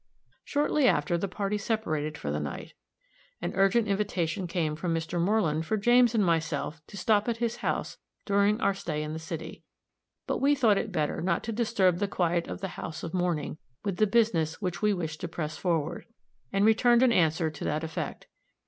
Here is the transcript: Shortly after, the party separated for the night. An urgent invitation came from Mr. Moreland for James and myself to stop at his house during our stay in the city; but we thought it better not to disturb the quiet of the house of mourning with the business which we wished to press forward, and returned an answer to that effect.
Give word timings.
Shortly 0.43 0.87
after, 0.87 1.15
the 1.15 1.27
party 1.27 1.59
separated 1.59 2.17
for 2.17 2.31
the 2.31 2.39
night. 2.39 2.73
An 3.39 3.53
urgent 3.53 3.87
invitation 3.87 4.47
came 4.47 4.75
from 4.75 4.95
Mr. 4.95 5.21
Moreland 5.21 5.67
for 5.67 5.77
James 5.77 6.15
and 6.15 6.25
myself 6.25 6.81
to 6.87 6.97
stop 6.97 7.29
at 7.29 7.37
his 7.37 7.57
house 7.57 7.99
during 8.25 8.59
our 8.61 8.73
stay 8.73 9.03
in 9.03 9.13
the 9.13 9.19
city; 9.19 9.63
but 10.25 10.39
we 10.39 10.55
thought 10.55 10.79
it 10.79 10.91
better 10.91 11.21
not 11.21 11.43
to 11.43 11.51
disturb 11.51 11.99
the 11.99 12.07
quiet 12.07 12.47
of 12.47 12.61
the 12.61 12.69
house 12.79 13.03
of 13.03 13.13
mourning 13.13 13.59
with 13.85 13.97
the 13.97 14.07
business 14.07 14.59
which 14.59 14.81
we 14.81 14.91
wished 14.91 15.21
to 15.21 15.27
press 15.27 15.55
forward, 15.55 16.07
and 16.51 16.65
returned 16.65 17.03
an 17.03 17.11
answer 17.11 17.51
to 17.51 17.63
that 17.63 17.83
effect. 17.83 18.25